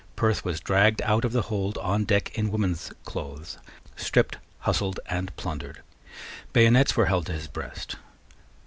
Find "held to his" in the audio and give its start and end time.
7.05-7.45